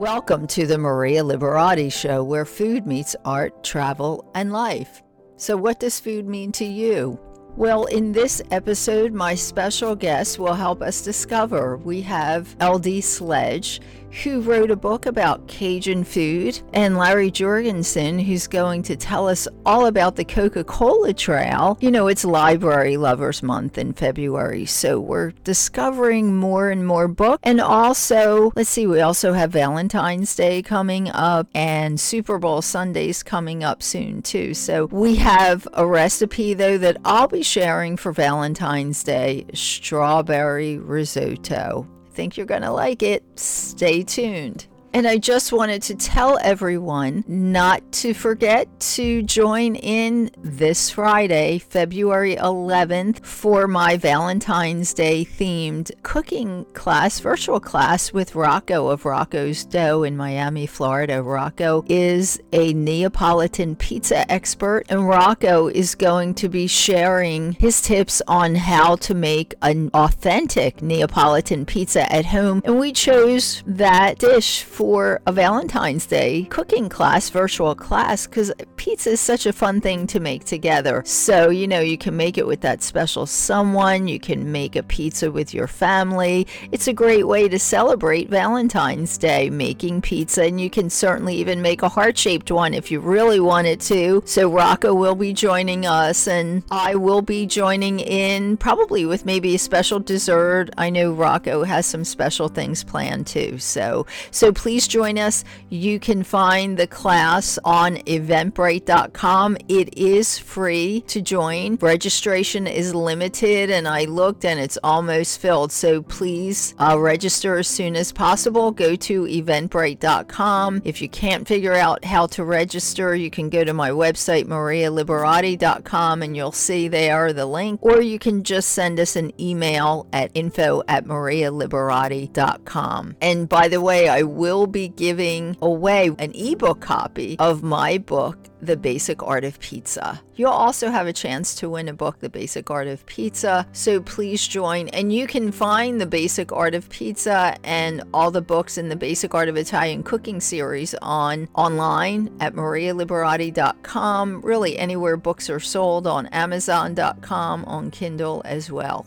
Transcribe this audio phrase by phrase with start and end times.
[0.00, 5.02] Welcome to the Maria Liberati Show, where food meets art, travel, and life.
[5.36, 7.20] So, what does food mean to you?
[7.54, 11.76] Well, in this episode, my special guest will help us discover.
[11.76, 13.82] We have LD Sledge
[14.22, 19.46] who wrote a book about Cajun food, and Larry Jorgensen, who's going to tell us
[19.64, 21.78] all about the Coca Cola Trail.
[21.80, 27.40] You know, it's Library Lovers Month in February, so we're discovering more and more books.
[27.44, 33.22] And also, let's see, we also have Valentine's Day coming up and Super Bowl Sundays
[33.22, 34.54] coming up soon, too.
[34.54, 41.86] So we have a recipe, though, that I'll be sharing for Valentine's Day strawberry risotto
[42.12, 43.22] think you're going to like it.
[43.38, 44.66] Stay tuned.
[44.92, 51.58] And I just wanted to tell everyone not to forget to join in this Friday,
[51.58, 59.64] February 11th, for my Valentine's Day themed cooking class, virtual class with Rocco of Rocco's
[59.64, 61.22] Dough in Miami, Florida.
[61.22, 68.22] Rocco is a Neapolitan pizza expert, and Rocco is going to be sharing his tips
[68.26, 72.60] on how to make an authentic Neapolitan pizza at home.
[72.64, 79.10] And we chose that dish for a Valentine's Day cooking class, virtual class, because pizza
[79.10, 81.02] is such a fun thing to make together.
[81.04, 84.82] So, you know, you can make it with that special someone, you can make a
[84.82, 86.46] pizza with your family.
[86.72, 91.60] It's a great way to celebrate Valentine's Day, making pizza, and you can certainly even
[91.60, 94.22] make a heart shaped one if you really wanted to.
[94.24, 99.54] So, Rocco will be joining us, and I will be joining in probably with maybe
[99.56, 100.70] a special dessert.
[100.78, 103.58] I know Rocco has some special things planned too.
[103.58, 105.42] So, so please please join us.
[105.68, 109.56] You can find the class on eventbrite.com.
[109.68, 111.74] It is free to join.
[111.80, 115.72] Registration is limited, and I looked and it's almost filled.
[115.72, 118.70] So please uh, register as soon as possible.
[118.70, 120.82] Go to eventbrite.com.
[120.84, 126.22] If you can't figure out how to register, you can go to my website, marialiberati.com,
[126.22, 127.80] and you'll see there the link.
[127.82, 133.16] Or you can just send us an email at info at marialiberati.com.
[133.20, 137.96] And by the way, I will will be giving away an ebook copy of my
[137.96, 140.20] book, The Basic Art of Pizza.
[140.34, 143.66] You'll also have a chance to win a book, The Basic Art of Pizza.
[143.72, 144.88] So please join.
[144.88, 148.96] And you can find The Basic Art of Pizza and all the books in the
[148.96, 154.42] Basic Art of Italian Cooking series on online at marialiberati.com.
[154.42, 159.06] Really, anywhere books are sold on Amazon.com, on Kindle as well.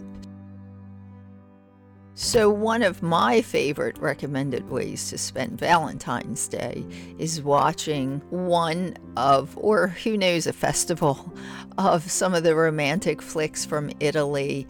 [2.16, 6.86] So, one of my favorite recommended ways to spend Valentine's Day
[7.18, 11.34] is watching one of, or who knows, a festival
[11.80, 14.68] of some of the romantic flicks from Italy.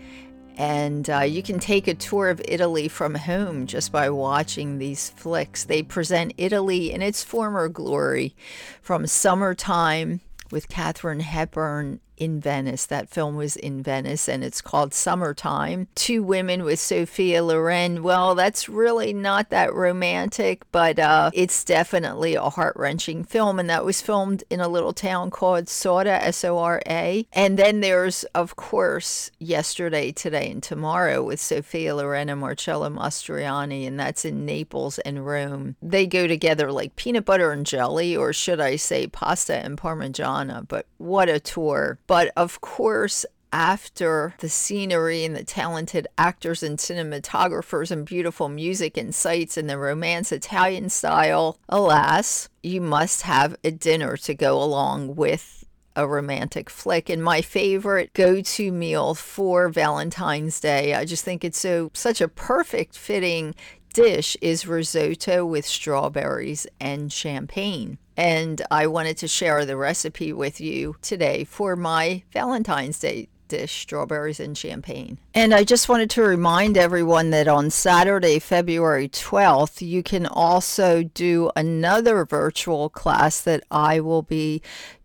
[0.55, 5.09] And uh, you can take a tour of Italy from home just by watching these
[5.09, 5.65] flicks.
[5.65, 8.37] They present Italy in its former glory
[8.81, 12.85] from summertime with Katharine Hepburn in Venice.
[12.85, 15.87] That film was in Venice and it's called Summertime.
[15.95, 18.01] Two Women with Sophia Loren.
[18.01, 23.59] Well, that's really not that romantic, but uh, it's definitely a heart wrenching film.
[23.59, 27.27] And that was filmed in a little town called Sora, S O R A.
[27.33, 33.85] And then there's, of course, Yesterday, Today, and Tomorrow with Sophia Loren and Marcello Mastroianni.
[33.85, 35.75] And that's in Naples and Rome.
[35.81, 40.65] They go together like peanut butter and jelly, or should I say pasta and parmigiana.
[40.67, 41.99] But what a tour.
[42.13, 48.97] But of course, after the scenery and the talented actors and cinematographers and beautiful music
[48.97, 54.61] and sights and the romance Italian style, alas, you must have a dinner to go
[54.61, 55.65] along with
[55.95, 57.09] a romantic flick.
[57.09, 62.27] And my favorite go-to meal for Valentine's Day, I just think it's so such a
[62.27, 63.55] perfect fitting
[63.93, 67.97] dish is risotto with strawberries and champagne.
[68.17, 73.81] And I wanted to share the recipe with you today for my Valentine's Day dish,
[73.81, 75.19] strawberries and champagne.
[75.35, 81.03] And I just wanted to remind everyone that on Saturday, February 12th, you can also
[81.03, 84.63] do another virtual class that I will be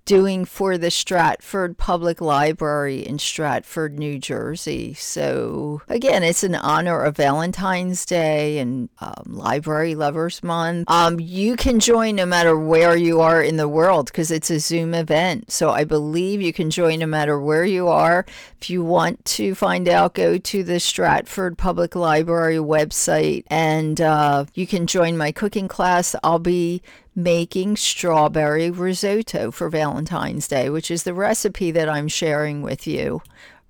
[0.09, 4.95] doing for the Stratford Public Library in Stratford, New Jersey.
[4.95, 10.91] So, again, it's in honor of Valentine's Day and um, Library Lovers Month.
[10.91, 14.59] Um, you can join no matter where you are in the world because it's a
[14.59, 15.53] Zoom event.
[15.53, 18.25] So, I believe you can join no matter where you are.
[18.63, 24.47] If you want to find out, go to the Stratford Public Library website and uh,
[24.55, 26.17] you can join my cooking class.
[26.25, 26.81] I'll be
[27.19, 33.23] making strawberry risotto for Valentine's Day, which is the recipe that I'm sharing with you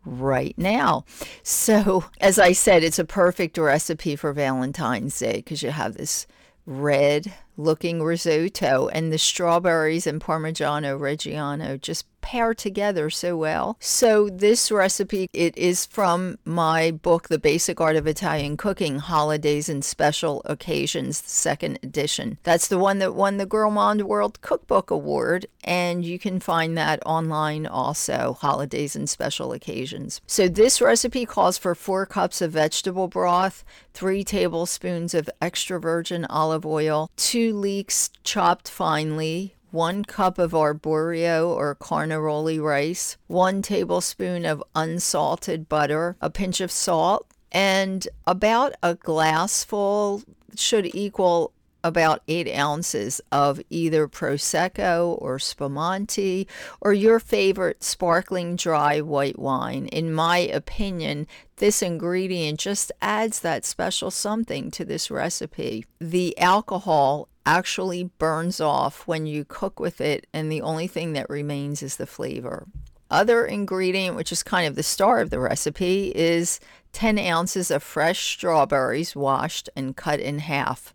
[0.04, 1.06] right now.
[1.42, 6.26] So, as I said, it's a perfect recipe for Valentine's Day because you have this
[6.66, 13.76] red looking risotto and the strawberries and parmigiano reggiano just pair together so well.
[13.80, 19.68] So this recipe it is from my book The Basic Art of Italian Cooking Holidays
[19.68, 22.38] and Special Occasions, the second edition.
[22.42, 27.02] That's the one that won the Gourmand World Cookbook Award and you can find that
[27.06, 30.20] online also, Holidays and Special Occasions.
[30.26, 33.64] So this recipe calls for 4 cups of vegetable broth,
[33.94, 41.48] 3 tablespoons of extra virgin olive oil, 2 leeks chopped finely, one cup of arborio
[41.48, 48.94] or carnaroli rice, one tablespoon of unsalted butter, a pinch of salt, and about a
[48.94, 50.22] glassful
[50.54, 51.52] should equal
[51.84, 56.46] about eight ounces of either Prosecco or Spumante
[56.80, 59.86] or your favorite sparkling dry white wine.
[59.86, 65.84] In my opinion, this ingredient just adds that special something to this recipe.
[66.00, 71.30] The alcohol actually burns off when you cook with it, and the only thing that
[71.30, 72.66] remains is the flavor.
[73.10, 76.60] Other ingredient, which is kind of the star of the recipe, is
[76.92, 80.92] 10 ounces of fresh strawberries washed and cut in half.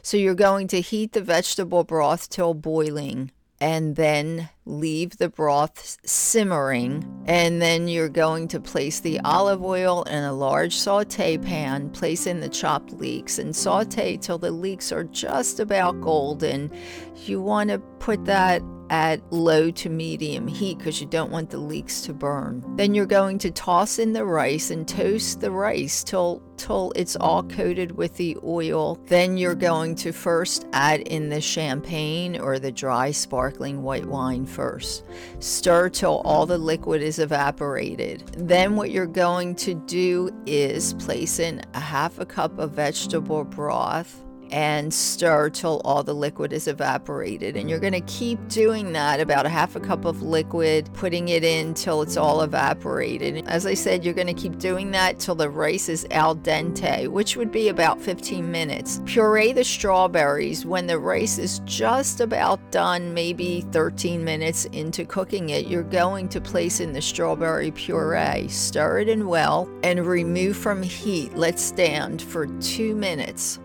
[0.00, 3.30] So you're going to heat the vegetable broth till boiling
[3.60, 7.04] and then leave the broth simmering.
[7.26, 12.26] And then you're going to place the olive oil in a large saute pan, place
[12.26, 16.70] in the chopped leeks, and saute till the leeks are just about golden.
[17.16, 21.58] You want to put that at low to medium heat because you don't want the
[21.58, 22.62] leeks to burn.
[22.76, 27.16] Then you're going to toss in the rice and toast the rice till till it's
[27.16, 29.00] all coated with the oil.
[29.06, 34.44] Then you're going to first add in the champagne or the dry sparkling white wine
[34.60, 35.04] first.
[35.38, 38.26] Stir till all the liquid is evaporated.
[38.36, 43.44] Then what you're going to do is place in a half a cup of vegetable
[43.44, 47.56] broth and stir till all the liquid is evaporated.
[47.56, 51.28] And you're going to keep doing that about a half a cup of liquid, putting
[51.28, 53.46] it in till it's all evaporated.
[53.46, 57.08] As I said, you're going to keep doing that till the rice is al dente,
[57.08, 59.00] which would be about 15 minutes.
[59.06, 65.50] Puree the strawberries when the rice is just about done, maybe 13 minutes into cooking
[65.50, 65.66] it.
[65.66, 70.82] You're going to place in the strawberry puree, stir it in well, and remove from
[70.82, 71.34] heat.
[71.36, 73.60] Let stand for two minutes.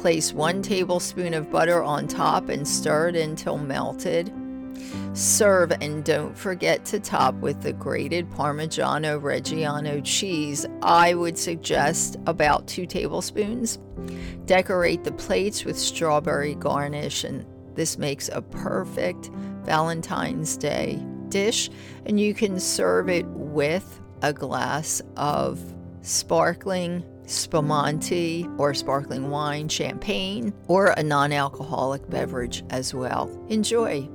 [0.00, 4.32] Place one tablespoon of butter on top and stir it until melted.
[5.12, 10.64] Serve and don't forget to top with the grated Parmigiano Reggiano cheese.
[10.82, 13.80] I would suggest about two tablespoons.
[14.46, 19.30] Decorate the plates with strawberry garnish, and this makes a perfect
[19.64, 21.70] Valentine's Day dish.
[22.06, 25.60] And you can serve it with a glass of
[26.02, 33.30] sparkling spumante or sparkling wine, champagne, or a non alcoholic beverage as well.
[33.48, 34.08] Enjoy.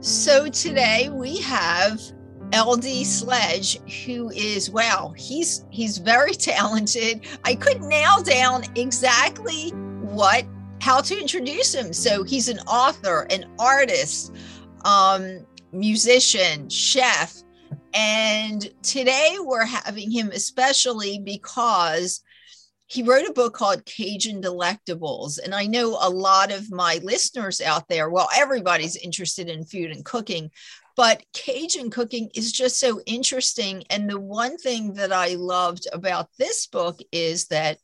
[0.00, 2.00] So today we have
[2.54, 7.26] LD Sledge, who is wow, he's he's very talented.
[7.44, 9.70] I couldn't nail down exactly
[10.00, 10.44] what
[10.80, 11.92] how to introduce him.
[11.92, 14.34] So he's an author, an artist,
[14.84, 17.42] um, musician, chef,
[17.94, 22.22] and today we're having him especially because
[22.86, 25.40] he wrote a book called Cajun Delectables.
[25.42, 29.90] And I know a lot of my listeners out there, well, everybody's interested in food
[29.90, 30.50] and cooking,
[30.96, 33.84] but Cajun cooking is just so interesting.
[33.90, 37.78] And the one thing that I loved about this book is that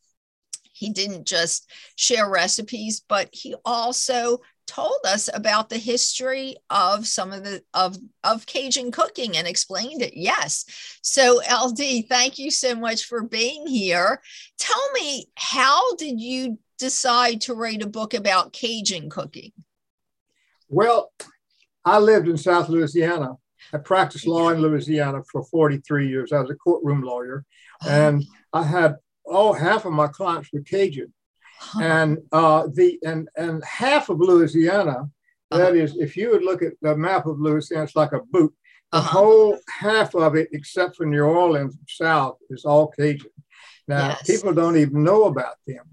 [0.72, 4.38] he didn't just share recipes, but he also
[4.74, 10.02] told us about the history of some of the of of Cajun cooking and explained
[10.02, 10.14] it.
[10.16, 10.64] Yes.
[11.02, 14.20] So LD, thank you so much for being here.
[14.58, 19.52] Tell me, how did you decide to write a book about Cajun cooking?
[20.68, 21.12] Well,
[21.84, 23.36] I lived in South Louisiana.
[23.74, 26.32] I practiced law in Louisiana for 43 years.
[26.32, 27.44] I was a courtroom lawyer,
[27.84, 27.88] oh.
[27.88, 31.12] and I had all half of my clients were Cajun
[31.80, 35.08] and uh, the and and half of Louisiana,
[35.50, 35.58] uh-huh.
[35.58, 38.54] that is, if you would look at the map of Louisiana, it's like a boot.
[38.92, 39.18] The uh-huh.
[39.18, 43.30] whole half of it, except for New Orleans South, is all Cajun.
[43.88, 44.26] Now yes.
[44.26, 45.84] people don't even know about them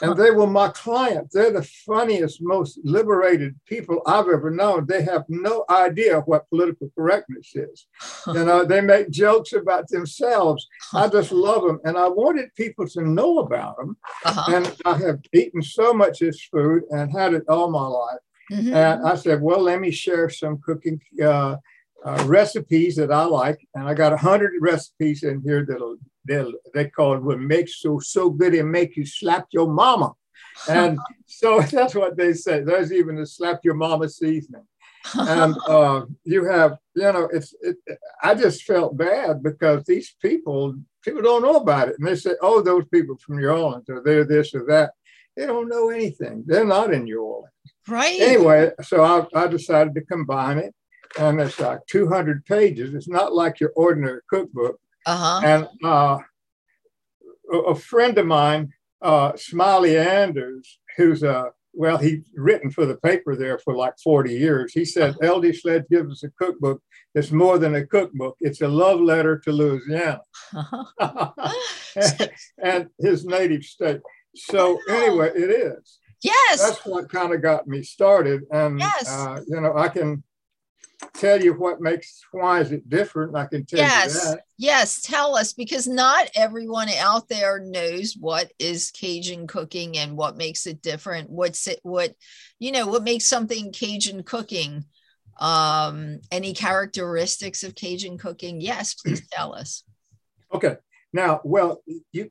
[0.00, 1.34] and they were my clients.
[1.34, 4.86] They're the funniest, most liberated people I've ever known.
[4.86, 7.86] They have no idea what political correctness is.
[8.26, 10.66] You know, they make jokes about themselves.
[10.94, 13.96] I just love them, and I wanted people to know about them.
[14.24, 14.54] Uh-huh.
[14.54, 18.18] And I have eaten so much of this food and had it all my life.
[18.50, 18.74] Mm-hmm.
[18.74, 21.56] And I said, well, let me share some cooking uh,
[22.04, 26.52] uh, recipes that I like, and I got a hundred recipes in here that'll they'll
[26.74, 30.12] they call it what makes so so good it make you slap your mama,
[30.68, 32.62] and so that's what they say.
[32.62, 34.66] There's even a slap your mama seasoning,
[35.14, 37.76] and uh, you have you know it's it,
[38.22, 42.34] I just felt bad because these people people don't know about it, and they say
[42.42, 44.92] oh those people from New Orleans or they're this or that.
[45.36, 46.42] They don't know anything.
[46.46, 47.52] They're not in New Orleans.
[47.86, 48.20] Right.
[48.20, 50.74] Anyway, so I, I decided to combine it
[51.18, 52.94] and it's like 200 pages.
[52.94, 54.78] It's not like your ordinary cookbook.
[55.06, 55.40] Uh-huh.
[55.44, 56.18] And uh,
[57.66, 63.36] a, friend of mine, uh, Smiley Anders, who's a well, he's written for the paper
[63.36, 64.72] there for like 40 years.
[64.72, 65.36] He said, uh-huh.
[65.36, 66.82] LD Sledge gives us a cookbook
[67.14, 68.36] It's more than a cookbook.
[68.40, 70.20] It's a love letter to Louisiana
[70.52, 71.52] uh-huh.
[72.62, 74.00] and his native state.
[74.34, 75.98] So anyway, it is.
[76.22, 76.60] Yes.
[76.60, 78.42] That's what kind of got me started.
[78.50, 79.08] And, yes.
[79.08, 80.24] uh, you know, I can
[81.14, 83.36] tell you what makes why is it different.
[83.36, 84.42] I can tell yes, you that.
[84.56, 90.36] Yes, tell us because not everyone out there knows what is Cajun cooking and what
[90.36, 91.30] makes it different.
[91.30, 92.14] What's it what
[92.58, 94.84] you know, what makes something Cajun cooking?
[95.38, 98.60] Um, any characteristics of Cajun cooking?
[98.60, 99.84] Yes, please tell us.
[100.52, 100.76] Okay.
[101.12, 102.30] Now, well, you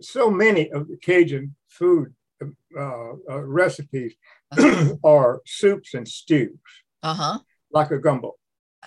[0.00, 4.14] so many of the Cajun food uh, uh, recipes
[4.52, 4.94] uh-huh.
[5.04, 6.58] are soups and stews.
[7.02, 7.38] Uh-huh
[7.70, 8.34] like a gumbo.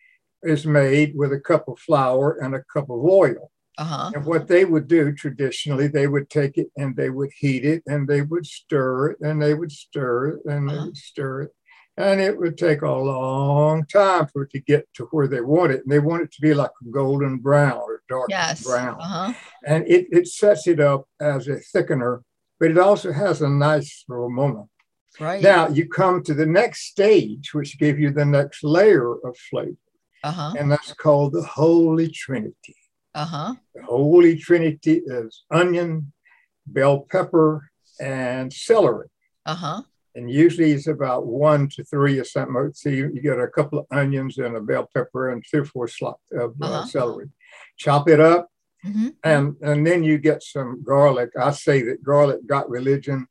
[0.43, 3.51] is made with a cup of flour and a cup of oil.
[3.79, 4.11] Uh-huh.
[4.15, 7.83] And what they would do traditionally, they would take it and they would heat it
[7.87, 10.85] and they would stir it and they would stir it and they Uh-huh.
[10.87, 11.51] would stir it.
[11.99, 15.73] And it would take a long time for it to get to where they want
[15.73, 15.83] it.
[15.83, 18.65] And they want it to be like a golden brown or dark Yes.
[18.65, 18.99] brown.
[19.01, 19.33] Uh-huh.
[19.67, 22.21] And it, it sets it up as a thickener,
[22.61, 24.67] but it also has a nice aroma.
[25.19, 25.43] Right.
[25.43, 29.77] Now you come to the next stage, which gives you the next layer of flavor,
[30.23, 30.53] uh-huh.
[30.59, 32.77] and that's called the Holy Trinity.
[33.17, 33.55] Uh-huh.
[33.75, 36.13] The Holy Trinity is onion,
[36.67, 37.69] bell pepper,
[38.01, 39.09] and celery.
[39.47, 39.83] Uh-huh.
[40.15, 42.71] And usually it's about one to three or something.
[42.75, 45.65] So you, you get a couple of onions and a bell pepper and three or
[45.65, 46.85] four slots of uh, Uh-huh.
[46.87, 47.29] celery.
[47.79, 48.49] Chop it up,
[48.87, 49.09] Mm-hmm.
[49.25, 51.31] and and then you get some garlic.
[51.49, 53.27] I say that garlic got religion,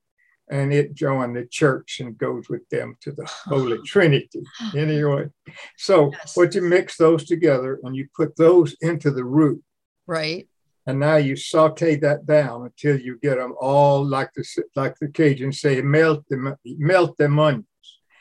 [0.50, 4.44] and it joined the church and goes with them to the Holy Trinity.
[4.76, 5.30] Anyway,
[5.78, 6.36] so Yes.
[6.36, 9.64] what you mix those together and you put those into the roux.
[10.08, 10.48] Right.
[10.88, 14.46] And now you saute that down until you get them all like the
[14.76, 17.66] like the Cajuns say, melt them, melt them onions,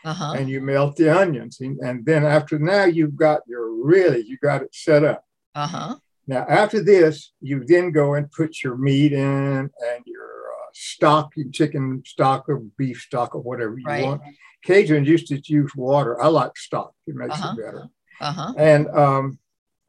[0.05, 0.33] Uh-huh.
[0.37, 4.39] and you melt the onions, and, and then after now you've got your really you
[4.39, 5.25] got it set up.
[5.55, 5.97] Uh-huh.
[6.27, 11.37] Now after this, you then go and put your meat in and your uh, stock,
[11.37, 14.05] your chicken stock or beef stock or whatever you Right.
[14.07, 14.23] want.
[14.67, 16.19] Cajuns used to use water.
[16.23, 17.53] I like stock; it makes Uh-huh.
[17.53, 17.89] it better.
[18.23, 18.55] Uh-huh.
[18.57, 19.39] And um,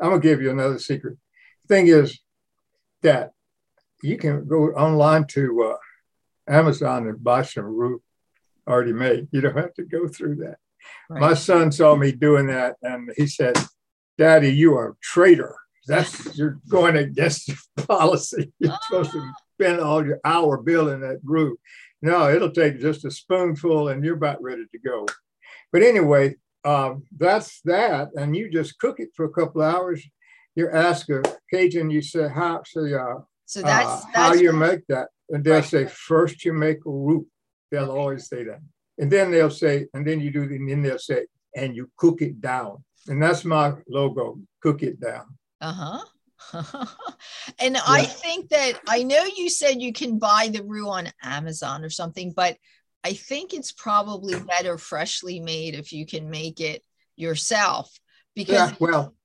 [0.01, 1.17] I'm gonna give you another secret.
[1.67, 2.19] Thing is
[3.01, 3.31] that
[4.03, 5.77] you can go online to uh,
[6.47, 8.01] Amazon and buy some roux
[8.67, 9.27] already made.
[9.31, 10.57] You don't have to go through that.
[11.09, 13.57] My son saw me doing that, and he said,
[14.17, 15.55] "Daddy, you are a traitor.
[15.87, 18.53] That's you're going against the policy.
[18.59, 21.57] You're supposed to spend all your hour building that roux.
[22.01, 25.05] No, it'll take just a spoonful, and you're about ready to go."
[25.71, 30.05] But anyway, um, that's that, and you just cook it for a couple of hours.
[30.55, 31.21] You ask a
[31.51, 35.43] Cajun, you say, "How say, uh, So that's uh, how that's you make that?" And
[35.43, 35.65] they'll Right.
[35.65, 37.27] say, first you make a roux."
[37.71, 38.61] They'll always say that,
[38.97, 41.89] and then they'll say, and then you do, the and then they'll say, and you
[41.97, 45.25] cook it down, and that's my logo: cook it down.
[45.61, 46.05] Uh-huh.
[47.59, 51.83] and I think that I know you said you can buy the roux on Amazon
[51.83, 52.57] or something, but
[53.03, 56.83] I think it's probably better freshly made if you can make it
[57.15, 57.91] yourself
[58.35, 59.15] because Yeah, well,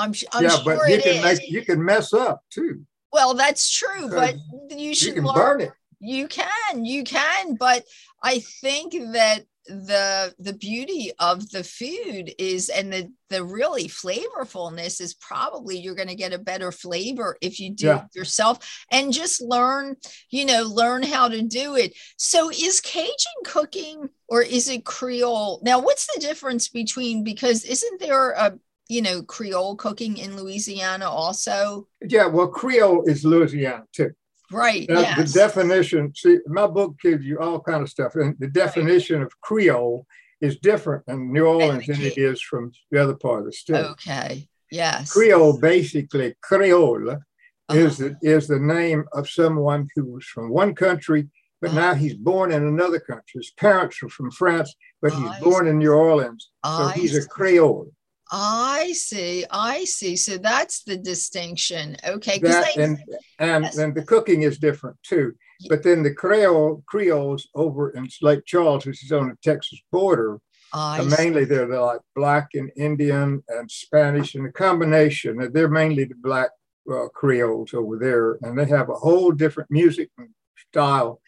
[0.00, 1.22] I'm I'm yeah, sure but you can is.
[1.22, 2.84] make you can mess up too.
[3.12, 4.34] well, that's true, uh, but
[4.78, 5.34] you You should can learn.
[5.36, 5.72] burn it.
[6.00, 7.84] You can, you can, but
[8.22, 15.00] I think that the the beauty of the food is and the the really flavorfulness
[15.00, 18.04] is probably you're going to get a better flavor if you do yeah.
[18.04, 18.58] it yourself
[18.90, 19.96] and just learn
[20.30, 25.60] you know learn how to do it so is cajun cooking or is it creole
[25.62, 28.58] now what's the difference between because isn't there a
[28.90, 34.10] you know creole cooking in louisiana also yeah well creole is louisiana too
[34.52, 34.86] Right.
[34.88, 35.32] yes.
[35.32, 38.16] The definition, see, my book gives you all kind of stuff.
[38.16, 39.26] And the definition right.
[39.26, 40.06] of Creole
[40.40, 43.84] is different in New Orleans than it is from the other part of the state.
[43.84, 44.48] Okay.
[44.70, 45.12] Yes.
[45.12, 47.78] Creole, basically, Creole uh-huh.
[47.78, 51.28] is, the, is the name of someone who was from one country,
[51.60, 51.80] but uh-huh.
[51.80, 53.40] now he's born in another country.
[53.40, 56.50] His parents were from France, but he's born in New Orleans.
[56.64, 57.92] So he's a Creole.
[58.30, 59.44] I see.
[59.50, 60.16] I see.
[60.16, 61.96] So that's the distinction.
[62.06, 62.38] Okay.
[62.38, 62.98] That, they, and
[63.38, 63.78] and, yes.
[63.78, 65.34] and the cooking is different too.
[65.68, 70.40] But then the Creole Creoles over in Lake Charles, which is on the Texas border,
[70.72, 75.50] uh, mainly they're, they're like black and Indian and Spanish and a combination.
[75.52, 76.50] They're mainly the black
[76.90, 80.10] uh, Creoles over there, and they have a whole different music
[80.70, 81.20] style.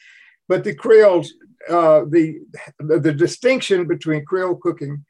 [0.48, 1.34] But the Creoles,
[1.68, 2.38] uh, the,
[2.78, 5.04] the the distinction between Creole cooking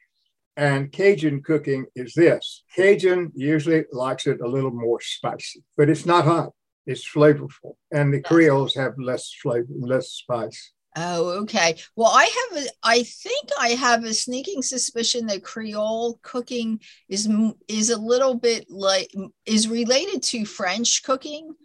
[0.55, 6.05] and Cajun cooking is this Cajun usually likes it a little more spicy, but it's
[6.05, 6.51] not hot,
[6.85, 7.75] it's flavorful.
[7.91, 10.73] And the Creoles have less flavor, less spice.
[10.95, 11.77] Oh, okay.
[11.95, 17.27] Well, I have a, I think I have a sneaking suspicion that Creole cooking is
[17.67, 19.11] is a little bit like
[19.45, 21.55] is related to French cooking.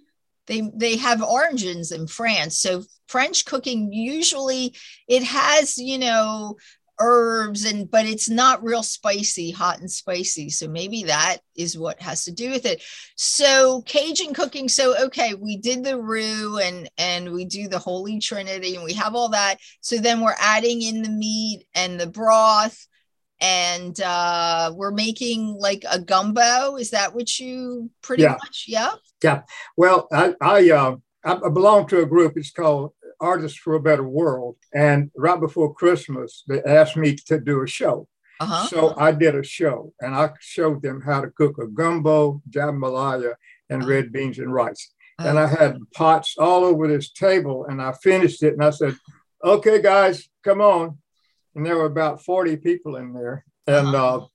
[0.46, 4.74] They they have origins in France, so French cooking usually
[5.06, 6.56] it has you know
[7.00, 10.50] herbs and but it's not real spicy hot and spicy.
[10.50, 12.82] So maybe that is what has to do with it.
[13.16, 18.18] So cajun cooking so okay we did the roux and and we do the holy
[18.20, 19.58] trinity and we have all that.
[19.80, 22.86] So then we're adding in the meat and the broth
[23.40, 26.76] and uh we're making like a gumbo.
[26.76, 28.36] Is that what you pretty yeah.
[28.42, 28.92] much yeah?
[29.22, 29.42] Yeah.
[29.76, 32.36] Well i i uh I belong to a group.
[32.36, 34.56] It's called Artists for a Better World.
[34.74, 38.08] And right before Christmas, they asked me to do a show.
[38.40, 38.66] Uh-huh.
[38.68, 43.34] So I did a show and I showed them how to cook a gumbo, jambalaya,
[43.68, 43.90] and uh-huh.
[43.90, 44.92] red beans and rice.
[45.18, 45.28] Uh-huh.
[45.28, 48.96] And I had pots all over this table and I finished it and I said,
[49.44, 50.98] okay, guys, come on.
[51.54, 53.44] And there were about 40 people in there.
[53.66, 54.16] And uh-huh.
[54.18, 54.26] uh,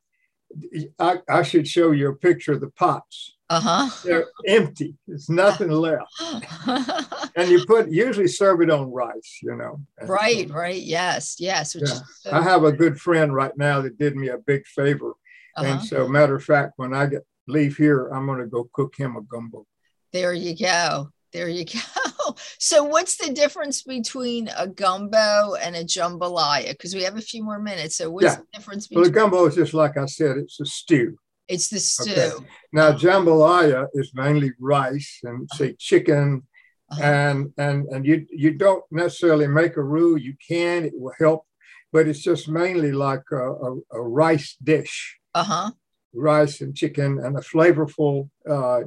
[1.00, 3.36] I, I should show you a picture of the pots.
[3.50, 3.90] Uh-huh.
[4.04, 4.96] They're empty.
[5.08, 6.12] There's nothing left.
[7.36, 9.82] and you put usually serve it on rice, you know.
[10.02, 10.82] Right, right.
[10.82, 11.76] Yes, yes.
[11.76, 12.00] Yeah.
[12.22, 15.14] So I have a good friend right now that did me a big favor.
[15.56, 15.66] Uh-huh.
[15.66, 19.16] And so matter of fact, when I get leave here, I'm gonna go cook him
[19.16, 19.66] a gumbo.
[20.12, 21.10] There you go.
[21.34, 22.36] There you go.
[22.60, 26.70] So what's the difference between a gumbo and a jambalaya?
[26.70, 27.98] Because we have a few more minutes.
[27.98, 28.36] So what's yeah.
[28.36, 31.18] the difference between well, the gumbo is just like I said, it's a stew.
[31.48, 32.12] It's the stew.
[32.12, 32.46] Okay.
[32.72, 36.44] Now jambalaya is mainly rice and say chicken,
[36.90, 37.04] uh-huh.
[37.04, 40.16] and and and you you don't necessarily make a roux.
[40.16, 41.46] You can, it will help,
[41.92, 45.20] but it's just mainly like a, a, a rice dish.
[45.36, 45.72] Uh huh.
[46.14, 48.82] Rice and chicken and a flavorful uh,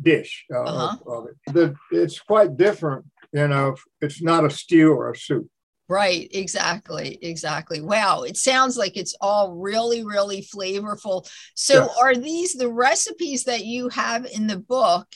[0.00, 0.96] dish uh, uh-huh.
[1.06, 1.52] of, of, it.
[1.52, 3.76] The, it's quite different, you know.
[4.00, 5.48] It's not a stew or a soup.
[5.88, 7.82] Right, exactly, exactly.
[7.82, 11.28] Wow, it sounds like it's all really, really flavorful.
[11.54, 11.98] So, yes.
[12.00, 15.06] are these the recipes that you have in the book?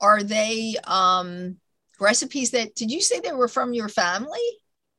[0.00, 1.58] Are they um,
[2.00, 4.40] recipes that did you say they were from your family?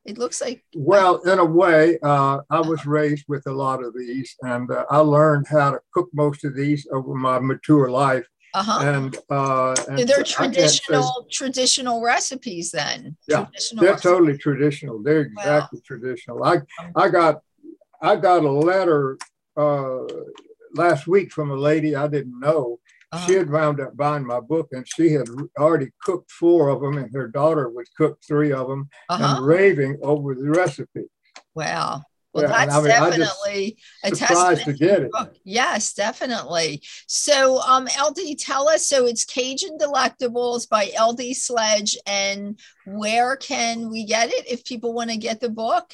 [0.07, 0.63] It looks like.
[0.73, 4.85] Well, in a way, uh, I was raised with a lot of these, and uh,
[4.89, 8.25] I learned how to cook most of these over my mature life.
[8.53, 8.79] Uh-huh.
[8.81, 13.17] And, uh, and they're traditional say, traditional recipes then.
[13.27, 14.01] Yeah, they're recipes.
[14.01, 15.03] totally traditional.
[15.03, 15.83] They're exactly wow.
[15.85, 16.43] traditional.
[16.43, 16.61] I
[16.95, 17.41] I got
[18.01, 19.17] I got a letter
[19.57, 20.05] uh,
[20.73, 22.79] last week from a lady I didn't know.
[23.11, 23.25] Uh-huh.
[23.25, 26.97] She had wound up buying my book, and she had already cooked four of them,
[26.97, 29.37] and her daughter would cook three of them, uh-huh.
[29.37, 31.05] and raving over the recipe.
[31.55, 32.03] Wow.
[32.33, 35.11] Well, yeah, that's I mean, definitely a testament to get it.
[35.43, 36.83] Yes, definitely.
[37.07, 38.85] So, um, LD, tell us.
[38.85, 44.93] So, it's Cajun Delectables by LD Sledge, and where can we get it if people
[44.93, 45.93] want to get the book?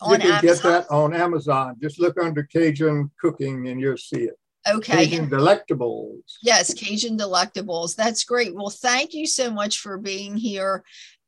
[0.00, 0.42] On you can Amazon?
[0.42, 1.76] get that on Amazon.
[1.80, 4.38] Just look under Cajun Cooking, and you'll see it.
[4.68, 5.06] Okay.
[5.06, 6.38] Cajun Delectables.
[6.42, 7.94] Yes, Cajun Delectables.
[7.94, 8.54] That's great.
[8.54, 10.84] Well, thank you so much for being here,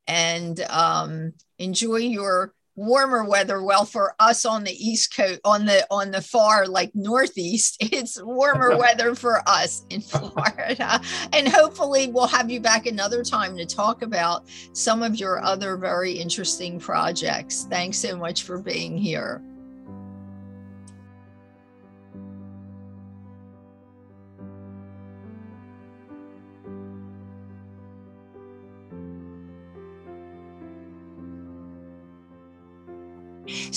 [0.06, 3.62] and um, enjoy your warmer weather.
[3.62, 8.22] Well, for us on the East Coast, on the on the far like Northeast, it's
[8.22, 11.00] warmer weather for us in Florida.
[11.32, 15.76] And hopefully, we'll have you back another time to talk about some of your other
[15.76, 17.66] very interesting projects.
[17.68, 19.42] Thanks so much for being here.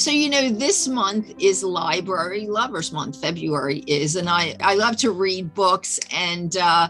[0.01, 3.21] So, you know, this month is Library Lovers Month.
[3.21, 5.99] February is, and I, I love to read books.
[6.11, 6.87] And uh,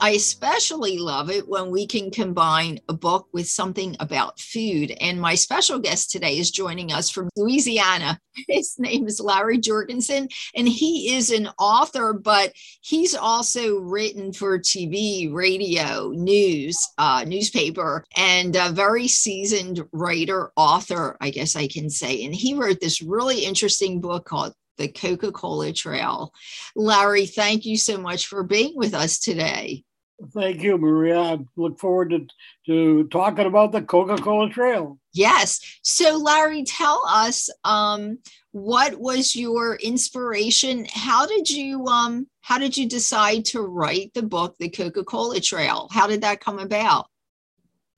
[0.00, 4.92] I especially love it when we can combine a book with something about food.
[5.00, 8.18] And my special guest today is joining us from Louisiana.
[8.48, 12.52] His name is Larry Jorgensen, and he is an author, but
[12.82, 21.16] he's also written for TV, radio, news, uh, newspaper, and a very seasoned writer, author,
[21.20, 22.24] I guess I can say.
[22.24, 26.32] And he wrote this really interesting book called the Coca Cola Trail.
[26.74, 29.84] Larry, thank you so much for being with us today.
[30.32, 31.18] Thank you, Maria.
[31.18, 32.26] I look forward to,
[32.66, 34.98] to talking about the Coca Cola Trail.
[35.12, 35.60] Yes.
[35.82, 38.18] So, Larry, tell us um,
[38.52, 40.86] what was your inspiration?
[40.92, 45.40] How did you um, how did you decide to write the book, The Coca Cola
[45.40, 45.88] Trail?
[45.90, 47.06] How did that come about?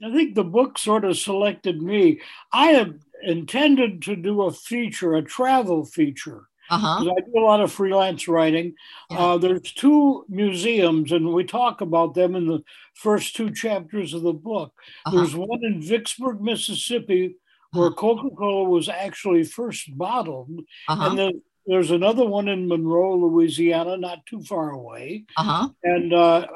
[0.03, 2.21] I think the book sort of selected me.
[2.53, 7.01] I had intended to do a feature, a travel feature uh-huh.
[7.01, 8.75] I do a lot of freelance writing.
[9.11, 9.19] Yeah.
[9.19, 12.63] Uh, there's two museums, and we talk about them in the
[12.95, 14.73] first two chapters of the book.
[15.05, 15.17] Uh-huh.
[15.17, 17.37] There's one in Vicksburg, Mississippi,
[17.73, 17.97] where uh-huh.
[17.97, 20.61] Coca Cola was actually first bottled.
[20.89, 21.11] Uh-huh.
[21.11, 25.25] And then there's another one in Monroe, Louisiana, not too far away.
[25.37, 25.69] Uh-huh.
[25.83, 26.47] And, uh,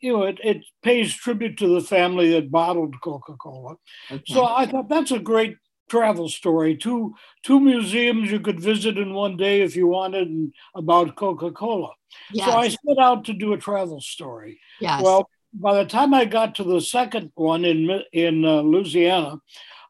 [0.00, 3.76] you know, it, it pays tribute to the family that bottled Coca Cola.
[4.10, 4.22] Okay.
[4.26, 5.56] So I thought that's a great
[5.88, 6.76] travel story.
[6.76, 11.50] Two two museums you could visit in one day if you wanted and about Coca
[11.50, 11.92] Cola.
[12.32, 12.46] Yes.
[12.46, 14.60] So I set out to do a travel story.
[14.80, 15.02] Yes.
[15.02, 19.40] Well, by the time I got to the second one in in uh, Louisiana,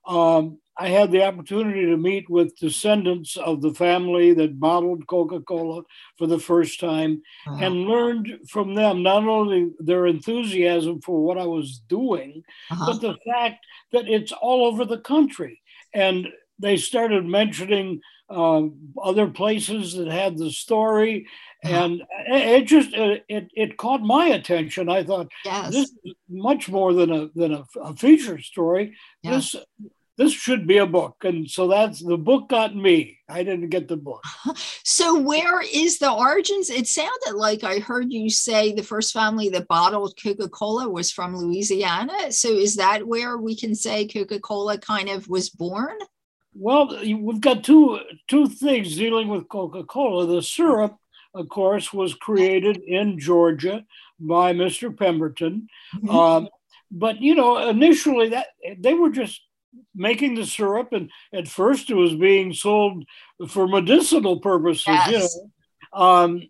[0.07, 5.41] um, I had the opportunity to meet with descendants of the family that bottled Coca
[5.41, 5.83] Cola
[6.17, 11.47] for the first time and learned from them not only their enthusiasm for what I
[11.47, 12.87] was doing, uh-huh.
[12.87, 15.61] but the fact that it's all over the country
[15.95, 21.27] and they started mentioning um, other places that had the story
[21.65, 25.73] and it just it, it caught my attention i thought yes.
[25.73, 29.31] this is much more than a than a, a feature story yeah.
[29.33, 29.57] this
[30.19, 31.17] this should be a book.
[31.23, 33.21] And so that's the book got me.
[33.29, 34.23] I didn't get the book.
[34.83, 36.71] So where is the origins?
[36.71, 41.37] It sounded like i heard you say the first family that bottled coca-cola was from
[41.37, 42.33] louisiana.
[42.33, 45.97] So is that where we can say coca-cola kind of was born?
[46.55, 50.27] Well we've got two two things dealing with coca-cola.
[50.27, 50.97] The syrup
[51.35, 53.85] of course was created in georgia
[54.19, 55.69] by mr pemberton.
[55.95, 56.11] Mm-hmm.
[56.11, 56.49] um,
[56.91, 58.47] but you know initially that
[58.79, 59.43] they were just
[59.95, 63.05] making the syrup, and at first it was being sold
[63.49, 64.87] for medicinal purposes.
[64.87, 65.35] Yes.
[65.35, 65.51] You
[65.95, 66.43] know, um,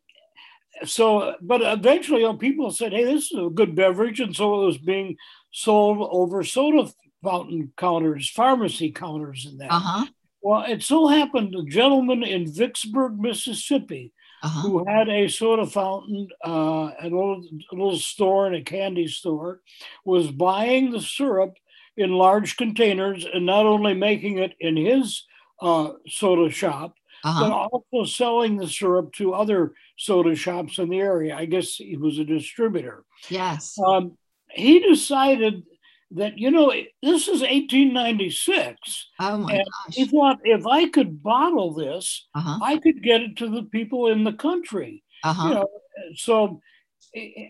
[0.85, 4.63] so but eventually, you know, people said, "Hey, this is a good beverage," and so
[4.63, 5.17] it was being
[5.51, 6.91] sold over soda
[7.23, 9.71] fountain counters, pharmacy counters, and that.
[9.71, 10.07] Uh-huh.
[10.41, 14.61] Well, it so happened a gentleman in Vicksburg, Mississippi, uh-huh.
[14.61, 19.61] who had a soda fountain, uh, a little, a little store and a candy store,
[20.05, 21.55] was buying the syrup
[21.99, 25.25] in large containers and not only making it in his
[25.61, 27.41] uh, soda shop, uh-huh.
[27.41, 31.37] but also selling the syrup to other soda shops in the area.
[31.37, 33.05] I guess he was a distributor.
[33.29, 33.77] Yes.
[33.85, 34.17] Um,
[34.51, 35.65] he decided
[36.13, 39.11] that, you know, this is 1896.
[39.21, 39.95] Oh my and gosh.
[39.95, 42.61] He thought if I could bottle this, uh-huh.
[42.63, 45.03] I could get it to the people in the country.
[45.25, 45.49] Uh-huh.
[45.49, 45.69] You know,
[46.15, 46.61] so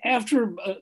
[0.05, 0.75] after uh,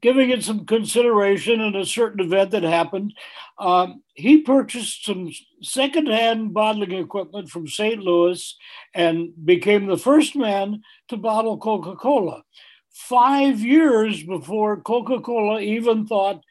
[0.00, 3.14] giving it some consideration and a certain event that happened,
[3.58, 5.30] um, he purchased some
[5.62, 8.00] secondhand bottling equipment from St.
[8.00, 8.56] Louis
[8.94, 12.42] and became the first man to bottle Coca Cola.
[12.90, 16.42] Five years before Coca Cola even thought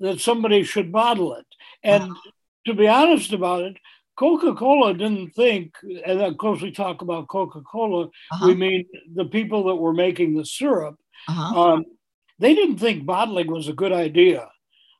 [0.00, 1.46] that somebody should bottle it.
[1.82, 2.12] And
[2.66, 3.76] to be honest about it,
[4.16, 8.46] Coca Cola didn't think, and of course, we talk about Coca Cola, uh-huh.
[8.46, 10.96] we mean the people that were making the syrup.
[11.28, 11.62] Uh-huh.
[11.62, 11.84] Um,
[12.38, 14.48] they didn't think bottling was a good idea.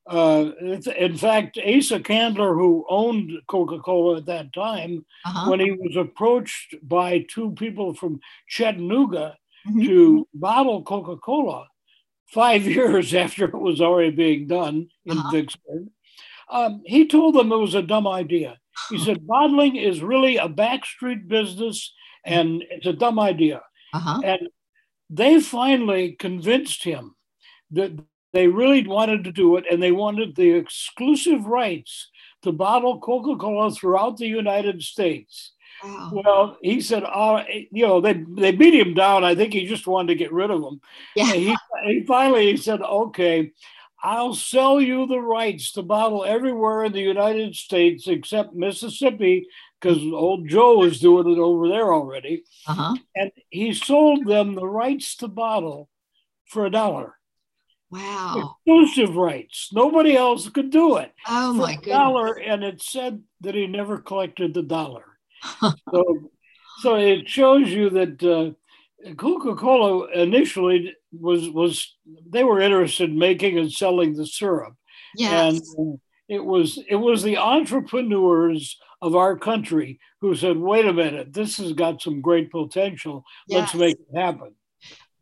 [0.07, 5.51] Uh, in fact, Asa Candler, who owned Coca Cola at that time, uh-huh.
[5.51, 9.85] when he was approached by two people from Chattanooga mm-hmm.
[9.85, 11.67] to bottle Coca Cola
[12.27, 15.31] five years after it was already being done in uh-huh.
[15.33, 15.89] Vicksburg,
[16.49, 18.59] Um, he told them it was a dumb idea.
[18.91, 21.93] He said bottling is really a backstreet business
[22.25, 23.63] and it's a dumb idea.
[23.95, 24.21] Uh-huh.
[24.23, 24.49] And
[25.09, 27.17] they finally convinced him
[27.73, 27.93] that
[28.33, 32.11] they really wanted to do it and they wanted the exclusive rights
[32.43, 35.53] to bottle Coca Cola throughout the United States.
[35.83, 36.11] Wow.
[36.13, 39.25] Well, he said, "Oh, you know, they they beat him down.
[39.25, 40.81] I think he just wanted to get rid of them."
[41.15, 41.33] Yeah.
[41.33, 43.53] And he, he finally he said, "Okay,
[44.03, 49.47] I'll sell you the rights to bottle everywhere in the United States except Mississippi,
[49.81, 52.97] because old Joe is doing it over there already." Uh-huh.
[53.15, 55.91] And he sold them the rights to bottle
[56.47, 57.16] for a dollar.
[57.91, 58.57] Wow.
[58.67, 59.71] Exclusive rights.
[59.73, 61.13] Nobody else could do it.
[61.29, 61.85] Oh my god.
[61.85, 65.05] Dollar, and it said that he never collected the dollar
[65.61, 66.31] so,
[66.81, 71.97] so it shows you that uh, Coca-Cola initially was was
[72.29, 74.75] they were interested in making and selling the syrup.
[75.17, 75.61] Yes.
[75.79, 75.97] And uh,
[76.29, 81.59] it was it was the entrepreneurs of our country who said, "Wait a minute, this
[81.59, 83.25] has got some great potential.
[83.47, 83.61] Yes.
[83.61, 84.55] Let's make it happen."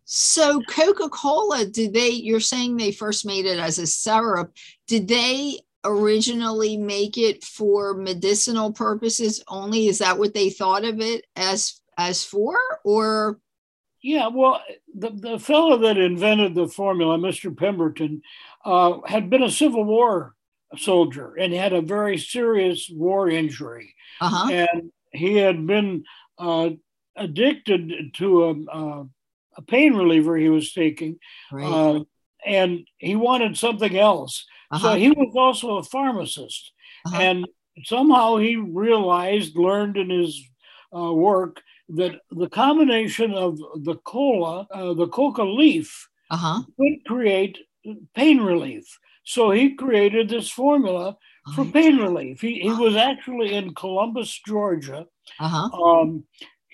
[0.04, 2.10] So Coca-Cola, did they?
[2.10, 4.52] You're saying they first made it as a syrup.
[4.86, 9.88] Did they originally make it for medicinal purposes only?
[9.88, 13.38] Is that what they thought of it as as for, or?
[14.02, 14.60] Yeah, well,
[14.94, 17.56] the, the fellow that invented the formula, Mr.
[17.56, 18.20] Pemberton,
[18.64, 20.34] uh, had been a Civil War
[20.76, 23.94] soldier and had a very serious war injury.
[24.20, 24.52] Uh-huh.
[24.52, 26.04] And he had been
[26.38, 26.70] uh,
[27.16, 29.06] addicted to a, a,
[29.56, 31.18] a, pain reliever he was taking.
[31.52, 31.64] Right.
[31.64, 32.04] Uh,
[32.46, 34.46] and he wanted something else.
[34.70, 34.92] Uh-huh.
[34.92, 36.72] So he was also a pharmacist.
[37.06, 37.20] Uh-huh.
[37.20, 37.48] And
[37.84, 40.42] somehow he realized, learned in his
[40.96, 46.62] uh, work, that the combination of the cola, uh, the coca leaf, uh-huh.
[46.78, 47.58] could create
[48.14, 48.84] pain relief.
[49.24, 51.16] So he created this formula
[51.54, 52.40] for pain relief.
[52.40, 55.06] He, he was actually in Columbus, Georgia.
[55.38, 55.82] Uh-huh.
[55.82, 56.24] Um,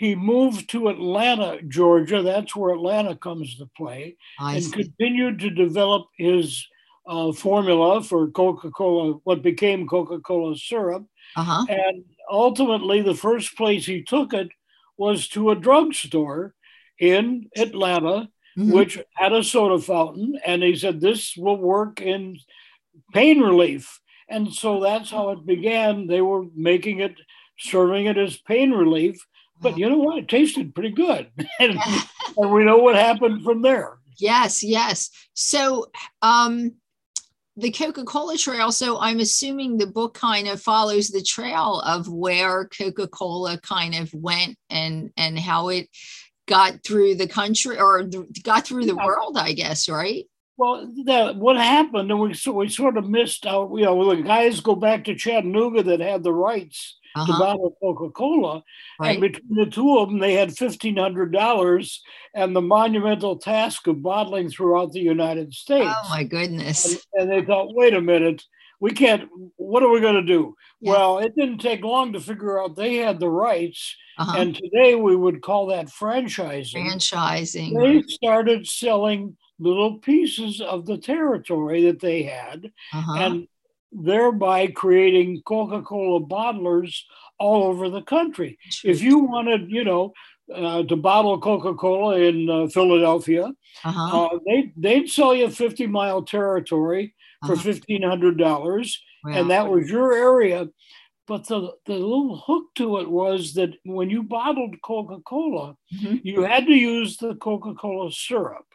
[0.01, 2.23] he moved to Atlanta, Georgia.
[2.23, 4.71] That's where Atlanta comes to play, I and see.
[4.71, 6.67] continued to develop his
[7.07, 11.05] uh, formula for Coca Cola, what became Coca Cola syrup.
[11.37, 11.67] Uh-huh.
[11.69, 14.49] And ultimately, the first place he took it
[14.97, 16.55] was to a drugstore
[16.99, 18.73] in Atlanta, mm-hmm.
[18.73, 20.41] which had a soda fountain.
[20.47, 22.39] And he said, This will work in
[23.13, 24.01] pain relief.
[24.31, 26.07] And so that's how it began.
[26.07, 27.17] They were making it,
[27.59, 29.27] serving it as pain relief.
[29.61, 30.19] But you know what?
[30.19, 31.29] It tasted pretty good.
[31.61, 31.79] and,
[32.37, 33.99] and we know what happened from there.
[34.19, 35.11] Yes, yes.
[35.35, 35.87] So,
[36.23, 36.73] um,
[37.57, 38.73] the Coca Cola trail.
[38.73, 43.95] So I'm assuming the book kind of follows the trail of where Coca Cola kind
[43.95, 45.89] of went and and how it
[46.47, 48.09] got through the country or
[48.43, 49.05] got through the yeah.
[49.05, 50.25] world, I guess, right?
[50.57, 53.73] Well, the, what happened, and we, so we sort of missed out.
[53.75, 57.27] You know, the guys go back to Chattanooga that had the rights uh-huh.
[57.27, 58.63] to bottle Coca Cola.
[58.99, 59.13] Right.
[59.13, 61.99] And between the two of them, they had $1,500
[62.35, 65.93] and the monumental task of bottling throughout the United States.
[66.05, 67.07] Oh, my goodness.
[67.15, 68.45] And, and they thought, wait a minute,
[68.81, 70.57] we can't, what are we going to do?
[70.81, 70.93] Yeah.
[70.93, 73.97] Well, it didn't take long to figure out they had the rights.
[74.19, 74.39] Uh-huh.
[74.39, 76.87] And today we would call that franchising.
[76.87, 77.79] Franchising.
[77.79, 82.73] They started selling little pieces of the territory that they had.
[82.93, 83.19] Uh-huh.
[83.19, 83.49] And
[83.93, 87.01] thereby creating Coca Cola bottlers
[87.39, 88.59] all over the country.
[88.85, 90.13] If you wanted, you know,
[90.55, 93.51] uh, to bottle Coca Cola in uh, Philadelphia,
[93.85, 94.25] uh-huh.
[94.25, 97.15] uh, they, they'd sell you 50 mile territory
[97.47, 97.69] for uh-huh.
[97.69, 100.69] $1,500, and that was your area.
[101.27, 106.17] But the, the little hook to it was that when you bottled Coca Cola, mm-hmm.
[106.25, 108.67] you had to use the Coca Cola syrup.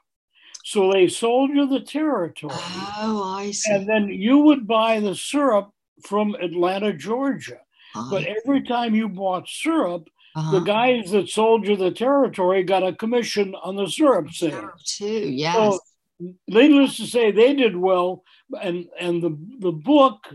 [0.65, 2.55] So they sold you the territory.
[2.57, 3.71] Oh, I see.
[3.71, 5.71] And then you would buy the syrup
[6.03, 7.59] from Atlanta, Georgia.
[7.95, 8.09] Oh.
[8.09, 10.51] But every time you bought syrup, uh-huh.
[10.51, 14.71] the guys that sold you the territory got a commission on the syrup sale.
[14.83, 15.53] Too, yes.
[15.53, 15.79] So,
[16.47, 18.23] needless to say, they did well.
[18.59, 20.33] And, and the, the book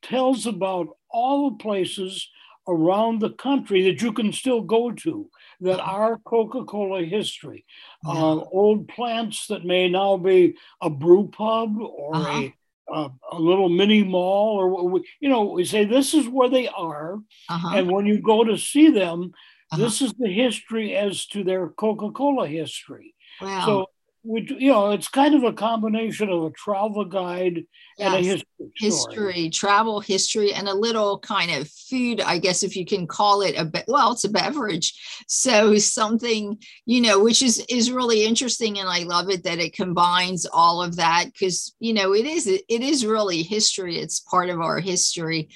[0.00, 2.30] tells about all the places
[2.68, 5.28] around the country that you can still go to
[5.62, 7.64] that are Coca Cola history.
[8.04, 8.12] Yeah.
[8.12, 12.48] Uh, old plants that may now be a brew pub or uh-huh.
[12.88, 16.68] a, a, a, little mini mall, or you know, we say this is where they
[16.68, 17.14] are.
[17.48, 17.76] Uh-huh.
[17.76, 19.32] And when you go to see them,
[19.70, 19.82] uh-huh.
[19.82, 23.14] this is the history as to their Coca Cola history.
[23.40, 23.66] Wow.
[23.66, 23.86] So
[24.24, 27.64] we, you know, it's kind of a combination of a travel guide
[27.98, 32.20] and a history, history travel history, and a little kind of food.
[32.20, 34.94] I guess if you can call it a be- well, it's a beverage,
[35.26, 39.74] so something you know, which is is really interesting, and I love it that it
[39.74, 43.98] combines all of that because you know it is it is really history.
[43.98, 45.48] It's part of our history,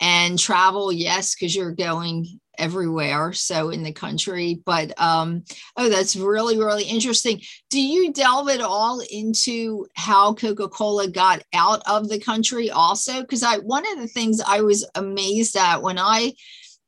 [0.00, 5.42] and travel, yes, because you're going everywhere so in the country but um
[5.76, 7.40] oh that's really really interesting.
[7.70, 13.20] Do you delve at all into how coca-cola got out of the country also?
[13.20, 16.32] Because i one of the things i was amazed at when i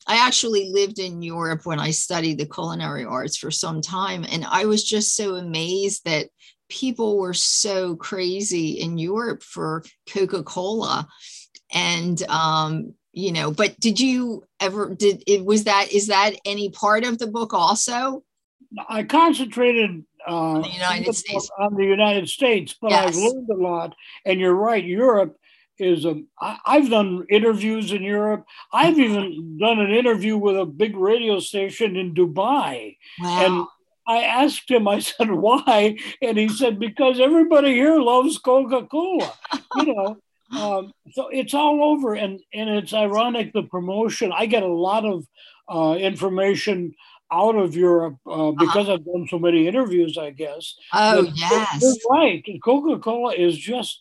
[0.06, 4.44] i actually lived in europe when i studied the culinary arts for some time and
[4.44, 6.28] i was just so amazed that
[6.68, 11.06] people were so crazy in europe for coca-cola.
[11.72, 16.70] And um you know but did you ever did it was that is that any
[16.70, 18.22] part of the book also
[18.88, 21.50] i concentrated uh, the United States.
[21.58, 23.08] on the United States, but yes.
[23.08, 23.94] I've learned a lot.
[24.24, 25.36] And you're right, Europe
[25.78, 26.22] is a.
[26.40, 28.44] I, I've done interviews in Europe.
[28.72, 33.44] I've even done an interview with a big radio station in Dubai, wow.
[33.44, 33.66] and
[34.06, 34.88] I asked him.
[34.88, 39.32] I said, "Why?" And he said, "Because everybody here loves Coca Cola."
[39.76, 40.16] you know,
[40.52, 44.32] um, so it's all over, and and it's ironic the promotion.
[44.32, 45.26] I get a lot of
[45.68, 46.94] uh, information
[47.32, 48.52] out of Europe uh, uh-huh.
[48.52, 48.94] because uh-huh.
[48.94, 50.16] I've done so many interviews.
[50.18, 50.74] I guess.
[50.92, 52.44] Oh but, yes, you're right.
[52.62, 54.00] Coca Cola is just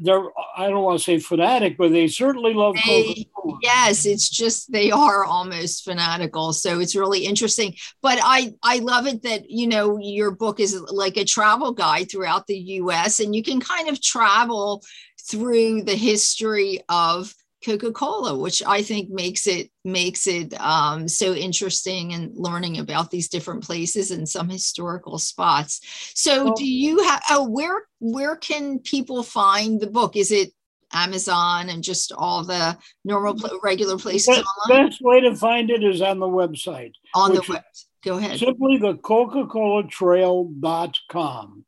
[0.00, 0.22] they're
[0.56, 3.58] I don't want to say fanatic, but they certainly love Coca Cola.
[3.62, 6.52] Yes, it's just they are almost fanatical.
[6.52, 7.74] So it's really interesting.
[8.00, 12.10] But I I love it that you know your book is like a travel guide
[12.10, 13.20] throughout the U.S.
[13.20, 14.82] and you can kind of travel
[15.28, 22.12] through the history of Coca-Cola, which I think makes it makes it um, so interesting
[22.12, 25.80] and learning about these different places and some historical spots.
[26.14, 27.22] So, well, do you have?
[27.30, 30.16] Oh, where where can people find the book?
[30.16, 30.50] Is it
[30.92, 34.88] Amazon and just all the normal regular places the online?
[34.88, 36.92] Best way to find it is on the website.
[37.14, 37.62] On the web.
[38.04, 38.38] Go ahead.
[38.40, 41.64] Simply the Coca-Cola Trail.com.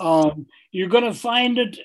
[0.00, 1.78] Um, you're going to find it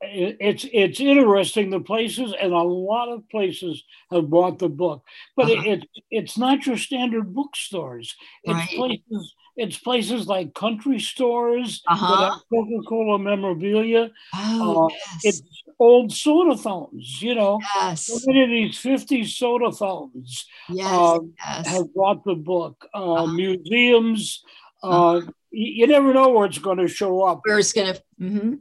[0.00, 5.04] it's it's interesting the places and a lot of places have bought the book
[5.36, 5.62] but uh-huh.
[5.64, 8.14] it, it, it's not your standard bookstores
[8.44, 8.68] it's right.
[8.76, 12.38] places it's places like country stores uh-huh.
[12.50, 15.20] coca-cola memorabilia oh, uh, yes.
[15.24, 15.42] it's
[15.78, 18.06] old soda fountains you know yes.
[18.06, 21.66] so many of these 50 soda fountains yes, uh, yes.
[21.66, 23.26] have bought the book uh, uh-huh.
[23.32, 24.42] museums
[24.82, 25.30] uh, uh-huh.
[25.50, 28.54] you, you, never know where it's going to show up where it's going to mm-hmm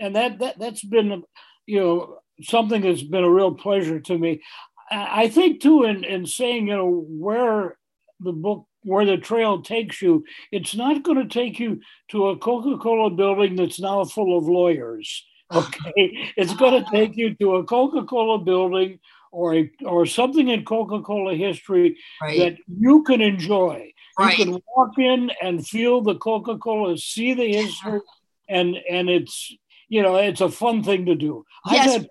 [0.00, 1.22] and that, that that's been
[1.66, 4.42] you know something that's been a real pleasure to me.
[4.90, 7.76] I think too in in saying you know where
[8.20, 12.38] the book where the trail takes you, it's not going to take you to a
[12.38, 15.24] Coca-Cola building that's now full of lawyers.
[15.50, 18.98] Okay, it's going to take you to a Coca-Cola building
[19.32, 22.38] or a, or something in Coca-Cola history right.
[22.38, 23.90] that you can enjoy.
[24.18, 24.36] Right.
[24.36, 28.00] You can walk in and feel the Coca-Cola, see the history,
[28.46, 29.56] and and it's
[29.88, 31.44] you know, it's a fun thing to do.
[31.70, 31.86] Yes.
[31.86, 32.08] I've had,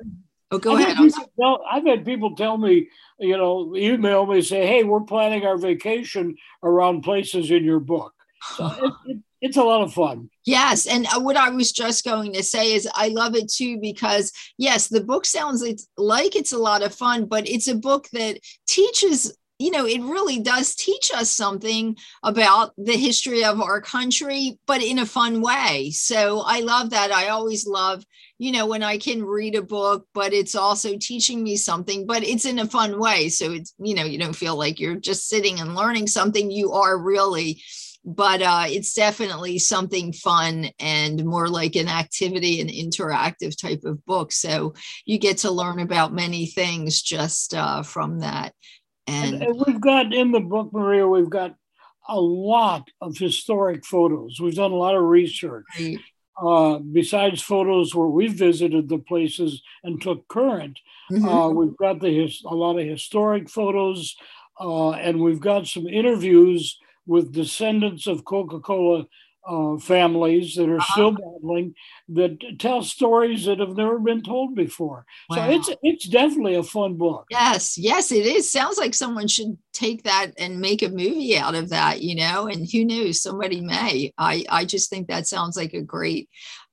[0.51, 0.97] oh, go I've ahead.
[0.97, 5.45] Had tell, I've had people tell me, you know, email me say, "Hey, we're planning
[5.45, 8.13] our vacation around places in your book."
[8.55, 10.29] So it, it, it's a lot of fun.
[10.45, 13.79] Yes, and uh, what I was just going to say is I love it too
[13.79, 15.63] because yes, the book sounds
[15.97, 20.01] like it's a lot of fun, but it's a book that teaches you know, it
[20.01, 25.41] really does teach us something about the history of our country, but in a fun
[25.41, 25.89] way.
[25.91, 27.11] So I love that.
[27.11, 28.05] I always love,
[28.37, 32.23] you know, when I can read a book, but it's also teaching me something, but
[32.23, 33.29] it's in a fun way.
[33.29, 36.51] So it's, you know, you don't feel like you're just sitting and learning something.
[36.51, 37.61] You are really,
[38.05, 44.05] but uh, it's definitely something fun and more like an activity and interactive type of
[44.05, 44.31] book.
[44.31, 48.53] So you get to learn about many things just uh, from that.
[49.07, 51.55] And, and, we've got in the book, Maria, we've got
[52.09, 54.39] a lot of historic photos.
[54.39, 55.65] We've done a lot of research.
[55.79, 55.99] Right.
[56.39, 60.79] Uh, besides photos where we visited the places and took current,
[61.11, 61.27] mm-hmm.
[61.27, 64.15] uh, we've got the his, a lot of historic photos,
[64.59, 69.07] uh, and we've got some interviews with descendants of Coca-Cola
[69.47, 70.93] uh, families that are uh-huh.
[70.93, 71.73] still battling
[72.09, 75.05] that tell stories that have never been told before.
[75.29, 75.35] Wow.
[75.35, 77.25] So it's it's definitely a fun book.
[77.29, 78.51] Yes, yes, it is.
[78.51, 82.47] Sounds like someone should take that and make a movie out of that, you know.
[82.47, 84.13] And who knows, somebody may.
[84.17, 86.29] I I just think that sounds like a great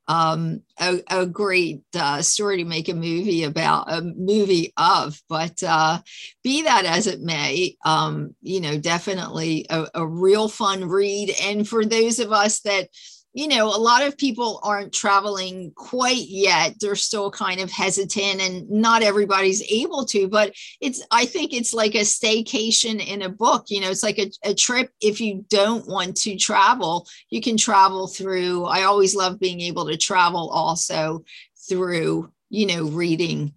[0.06, 5.20] um, a, a, great uh, story to make a movie about, a movie of.
[5.28, 6.00] But uh,
[6.42, 11.34] be that as it may, um, you know, definitely a, a, real fun read.
[11.42, 12.88] And for those of us that
[13.34, 16.76] you know, a lot of people aren't traveling quite yet.
[16.78, 21.74] They're still kind of hesitant and not everybody's able to, but it's, I think it's
[21.74, 23.64] like a staycation in a book.
[23.68, 24.90] You know, it's like a, a trip.
[25.00, 28.66] If you don't want to travel, you can travel through.
[28.66, 31.24] I always love being able to travel also
[31.68, 33.52] through, you know, reading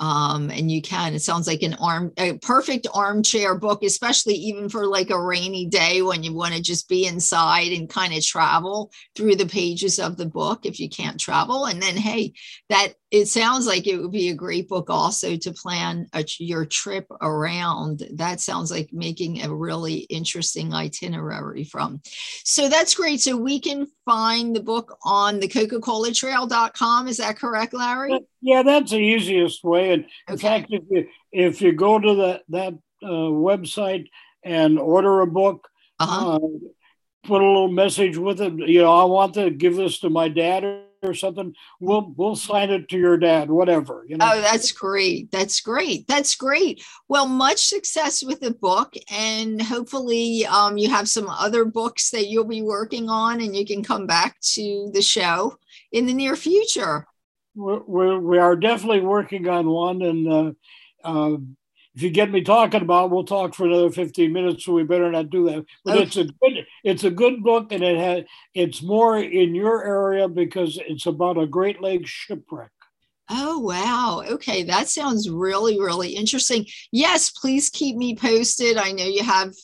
[0.00, 4.68] um, and you can it sounds like an arm a perfect armchair book especially even
[4.68, 8.24] for like a rainy day when you want to just be inside and kind of
[8.24, 11.66] travel through the pages of the book if you can't travel.
[11.66, 12.32] And then hey
[12.68, 16.66] that it sounds like it would be a great book also to plan a, your
[16.66, 18.02] trip around.
[18.14, 22.00] That sounds like making a really interesting itinerary from.
[22.42, 23.20] So that's great.
[23.20, 28.18] So we can find the book on the coca-cola trail.com is that correct larry?
[28.40, 29.92] Yeah that's the easiest way.
[29.92, 34.08] And in fact if you if you go to that that uh, website
[34.42, 35.68] and order a book
[36.00, 36.34] uh-huh.
[36.34, 36.38] uh,
[37.22, 40.28] put a little message with it you know i want to give this to my
[40.28, 44.04] dad or something, we'll we'll sign it to your dad, whatever.
[44.08, 44.30] You know.
[44.32, 45.30] Oh, that's great.
[45.30, 46.06] That's great.
[46.08, 46.84] That's great.
[47.08, 52.28] Well, much success with the book, and hopefully, um, you have some other books that
[52.28, 55.56] you'll be working on, and you can come back to the show
[55.92, 57.06] in the near future.
[57.54, 60.52] We're, we're we are definitely working on one, and uh,
[61.04, 61.36] uh,
[61.94, 65.10] if you get me talking about, we'll talk for another 15 minutes, so we better
[65.10, 65.64] not do that.
[65.84, 66.02] But okay.
[66.02, 70.28] it's a good it's a good book and it has it's more in your area
[70.28, 72.70] because it's about a Great Lakes shipwreck.
[73.30, 74.22] Oh wow.
[74.28, 76.66] Okay, that sounds really really interesting.
[76.90, 78.76] Yes, please keep me posted.
[78.76, 79.54] I know you have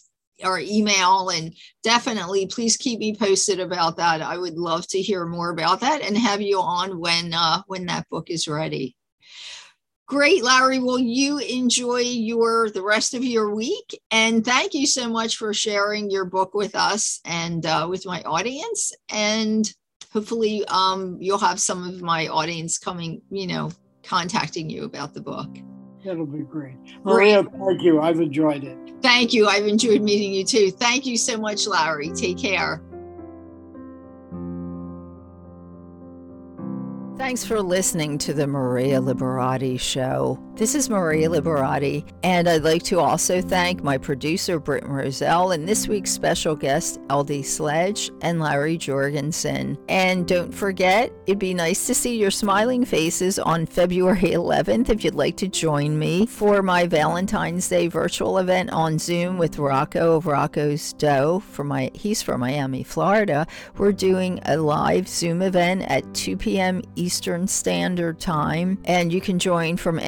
[0.45, 4.23] our email and definitely please keep me posted about that.
[4.23, 7.87] I would love to hear more about that and have you on when uh when
[7.87, 8.97] that book is ready.
[10.11, 10.81] Great, Larry.
[10.81, 13.97] Will you enjoy your the rest of your week?
[14.11, 18.21] And thank you so much for sharing your book with us and uh, with my
[18.23, 18.93] audience.
[19.09, 19.73] And
[20.13, 23.71] hopefully, um, you'll have some of my audience coming, you know,
[24.03, 25.49] contacting you about the book.
[26.05, 26.75] That'll be great.
[27.05, 27.55] Maria, great.
[27.61, 28.01] thank you.
[28.01, 28.79] I've enjoyed it.
[29.03, 29.47] Thank you.
[29.47, 30.73] I've enjoyed meeting you too.
[30.73, 32.11] Thank you so much, Larry.
[32.17, 32.83] Take care.
[37.31, 40.37] Thanks for listening to the Maria Liberati Show.
[40.61, 45.67] This is Maria Liberati, and I'd like to also thank my producer, Britt Roselle, and
[45.67, 49.79] this week's special guest, LD Sledge and Larry Jorgensen.
[49.89, 55.03] And don't forget, it'd be nice to see your smiling faces on February 11th if
[55.03, 60.17] you'd like to join me for my Valentine's Day virtual event on Zoom with Rocco
[60.17, 61.41] of Rocco's Dough.
[61.41, 63.47] For my, he's from Miami, Florida.
[63.79, 66.83] We're doing a live Zoom event at 2 p.m.
[66.97, 69.99] Eastern Standard Time, and you can join from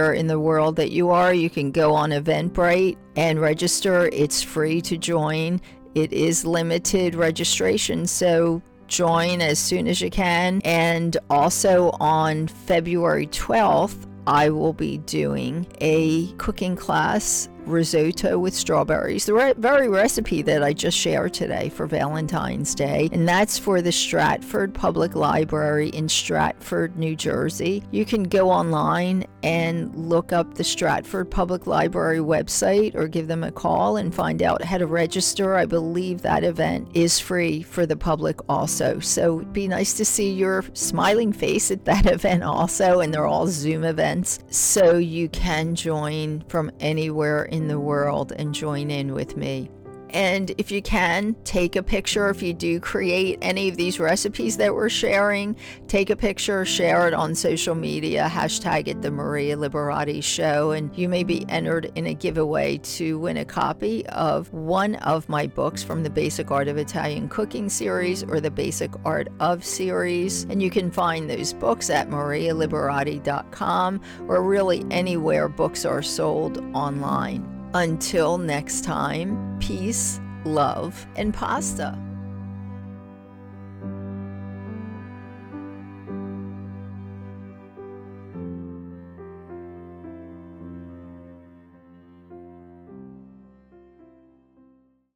[0.00, 1.32] anywhere in the world that you are.
[1.34, 4.08] You can go on Eventbrite and register.
[4.12, 5.60] It's free to join.
[5.94, 10.60] It is limited registration, so join as soon as you can.
[10.64, 19.26] And also on February 12th, I will be doing a cooking class risotto with strawberries,
[19.26, 23.08] the re- very recipe that I just shared today for Valentine's Day.
[23.12, 27.82] And that's for the Stratford Public Library in Stratford, New Jersey.
[27.90, 33.44] You can go online and look up the Stratford Public Library website or give them
[33.44, 35.56] a call and find out how to register.
[35.56, 39.00] I believe that event is free for the public also.
[39.00, 43.00] So it'd be nice to see your smiling face at that event also.
[43.00, 44.40] And they're all Zoom events.
[44.50, 49.70] So you can join from anywhere in the world and join in with me.
[50.12, 52.28] And if you can, take a picture.
[52.30, 55.56] If you do create any of these recipes that we're sharing,
[55.88, 60.96] take a picture, share it on social media, hashtag it the Maria Liberati Show, and
[60.96, 65.46] you may be entered in a giveaway to win a copy of one of my
[65.46, 70.44] books from the Basic Art of Italian Cooking series or the Basic Art of series.
[70.44, 77.59] And you can find those books at marialiberati.com or really anywhere books are sold online.
[77.74, 81.96] Until next time, peace, love, and pasta.